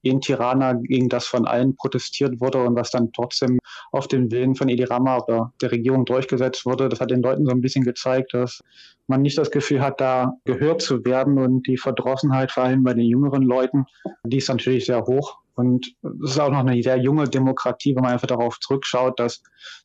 [0.00, 3.58] in Tirana, gegen das von allen protestiert wurde und was dann trotzdem
[3.92, 6.88] auf den Willen von Edi Rama oder der Regierung durchgesetzt wurde.
[6.88, 8.60] Das hat den Leuten so ein bisschen gezeigt, dass
[9.06, 12.94] man nicht das Gefühl hat, da gehört zu werden und die Verdrossenheit vor allem bei
[12.94, 13.84] den jüngeren Leuten,
[14.24, 15.38] die ist natürlich sehr hoch.
[15.56, 19.42] Und es ist auch noch eine sehr junge Demokratie, wenn man einfach darauf zurückschaut, dass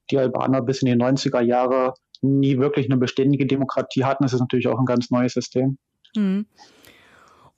[0.10, 4.24] die Albaner bis in die 90er Jahre nie wirklich eine beständige Demokratie hatten.
[4.24, 5.78] Das ist natürlich auch ein ganz neues System.
[6.16, 6.48] Mhm.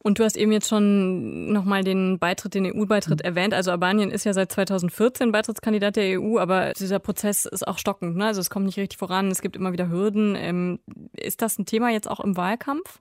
[0.03, 3.25] Und du hast eben jetzt schon nochmal den Beitritt, den EU-Beitritt mhm.
[3.25, 3.53] erwähnt.
[3.53, 8.17] Also Albanien ist ja seit 2014 Beitrittskandidat der EU, aber dieser Prozess ist auch stockend.
[8.17, 8.25] Ne?
[8.25, 10.35] Also es kommt nicht richtig voran, es gibt immer wieder Hürden.
[10.35, 10.79] Ähm,
[11.13, 12.99] ist das ein Thema jetzt auch im Wahlkampf?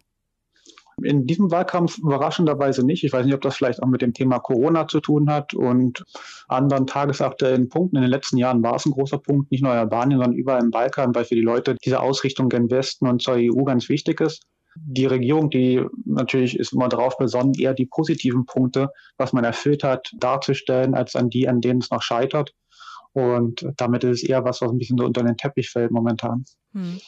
[1.02, 3.02] In diesem Wahlkampf überraschenderweise nicht.
[3.02, 6.04] Ich weiß nicht, ob das vielleicht auch mit dem Thema Corona zu tun hat und
[6.48, 7.96] anderen tagesaktuellen Punkten.
[7.96, 10.60] In den letzten Jahren war es ein großer Punkt, nicht nur in Albanien, sondern überall
[10.60, 14.20] im Balkan, weil für die Leute diese Ausrichtung gen Westen und zur EU ganz wichtig
[14.20, 14.42] ist.
[14.76, 19.83] Die Regierung, die natürlich ist immer darauf besonnen, eher die positiven Punkte, was man erfüllt
[19.83, 22.54] hat, darzustellen, als an die, an denen es noch scheitert.
[23.12, 26.44] Und damit ist es eher was, was ein bisschen so unter den Teppich fällt momentan.
[26.72, 27.00] Hm.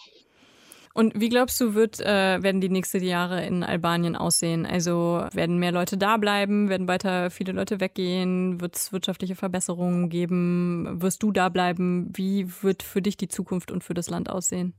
[0.94, 4.66] Und wie glaubst du, wird, äh, werden die nächsten Jahre in Albanien aussehen?
[4.66, 6.68] Also werden mehr Leute da bleiben?
[6.68, 8.60] Werden weiter viele Leute weggehen?
[8.60, 11.00] Wird es wirtschaftliche Verbesserungen geben?
[11.00, 12.10] Wirst du da bleiben?
[12.14, 14.74] Wie wird für dich die Zukunft und für das Land aussehen?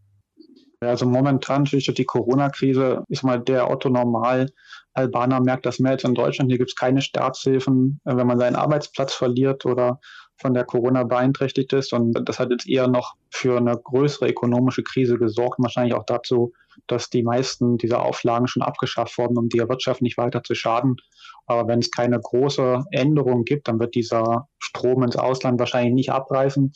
[0.85, 4.47] Also momentan durch die Corona-Krise ist mal der Otto Normal
[4.93, 6.51] Albaner merkt das mehr als in Deutschland.
[6.51, 9.99] Hier gibt es keine Staatshilfen, wenn man seinen Arbeitsplatz verliert oder
[10.37, 11.93] von der Corona beeinträchtigt ist.
[11.93, 16.53] Und das hat jetzt eher noch für eine größere ökonomische Krise gesorgt, wahrscheinlich auch dazu,
[16.87, 20.97] dass die meisten dieser Auflagen schon abgeschafft wurden, um der Wirtschaft nicht weiter zu schaden.
[21.45, 26.11] Aber wenn es keine große Änderung gibt, dann wird dieser Strom ins Ausland wahrscheinlich nicht
[26.11, 26.73] abreißen.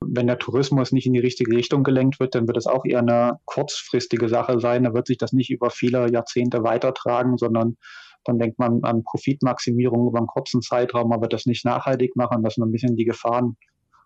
[0.00, 3.00] Wenn der Tourismus nicht in die richtige Richtung gelenkt wird, dann wird es auch eher
[3.00, 4.84] eine kurzfristige Sache sein.
[4.84, 7.76] Da wird sich das nicht über viele Jahrzehnte weitertragen, sondern
[8.24, 12.42] dann denkt man an Profitmaximierung über einen kurzen Zeitraum, aber das nicht nachhaltig machen.
[12.42, 13.56] Das sind ein bisschen die Gefahren.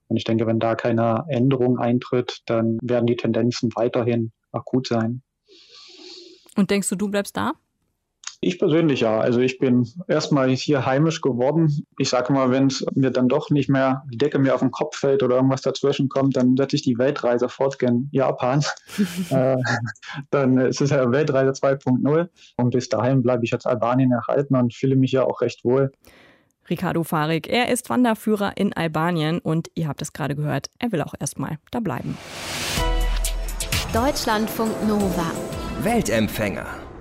[0.08, 5.22] Und ich denke, wenn da keine Änderung eintritt, dann werden die Tendenzen weiterhin akut sein.
[6.56, 7.52] Und denkst du, du bleibst da?
[8.44, 9.20] Ich persönlich ja.
[9.20, 11.86] Also ich bin erstmal hier heimisch geworden.
[11.96, 14.72] Ich sage mal, wenn es mir dann doch nicht mehr die Decke mir auf den
[14.72, 18.64] Kopf fällt oder irgendwas dazwischen kommt, dann setze ich die Weltreise fort gen Japan.
[19.30, 19.56] äh,
[20.30, 24.74] dann ist es ja Weltreise 2.0 und bis dahin bleibe ich als Albanien erhalten und
[24.74, 25.92] fühle mich ja auch recht wohl.
[26.68, 31.02] Ricardo Farik, er ist Wanderführer in Albanien und ihr habt es gerade gehört, er will
[31.02, 32.18] auch erstmal da bleiben.
[33.92, 35.30] Deutschlandfunk Nova.
[35.80, 36.91] Weltempfänger.